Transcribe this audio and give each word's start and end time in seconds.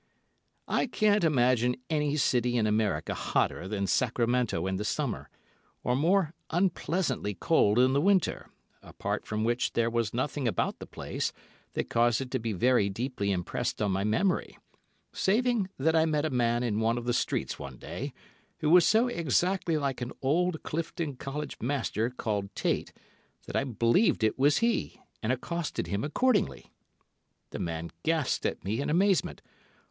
I 0.67 0.87
can't 0.87 1.23
imagine 1.23 1.75
any 1.87 2.17
city 2.17 2.57
in 2.57 2.65
America 2.65 3.13
hotter 3.13 3.67
than 3.67 3.85
Sacramento 3.85 4.65
in 4.65 4.77
the 4.77 4.83
summer, 4.83 5.29
or 5.83 5.95
more 5.95 6.33
unpleasantly 6.49 7.35
cold 7.35 7.77
in 7.77 7.93
the 7.93 8.01
winter, 8.01 8.49
apart 8.81 9.27
from 9.27 9.43
which 9.43 9.73
there 9.73 9.91
was 9.91 10.11
nothing 10.11 10.47
about 10.47 10.79
the 10.79 10.87
place 10.87 11.31
that 11.73 11.91
caused 11.91 12.19
it 12.19 12.31
to 12.31 12.39
be 12.39 12.51
very 12.51 12.89
deeply 12.89 13.31
impressed 13.31 13.79
on 13.79 13.91
my 13.91 14.03
memory, 14.03 14.57
saving 15.13 15.69
that 15.77 15.95
I 15.95 16.05
met 16.05 16.25
a 16.25 16.31
man 16.31 16.63
in 16.63 16.79
one 16.79 16.97
of 16.97 17.05
the 17.05 17.13
streets 17.13 17.59
one 17.59 17.77
day 17.77 18.11
who 18.57 18.71
was 18.71 18.87
so 18.87 19.07
exactly 19.07 19.77
like 19.77 20.01
an 20.01 20.13
old 20.23 20.63
Clifton 20.63 21.15
College 21.17 21.57
master 21.61 22.09
called 22.09 22.49
Tait 22.55 22.91
that 23.45 23.55
I 23.55 23.65
believed 23.65 24.23
it 24.23 24.39
was 24.39 24.57
he, 24.65 24.99
and 25.21 25.31
accosted 25.31 25.85
him 25.85 26.03
accordingly. 26.03 26.71
The 27.51 27.59
man 27.59 27.91
gasped 28.01 28.47
at 28.47 28.63
me 28.63 28.79
in 28.81 28.89
amazement. 28.89 29.43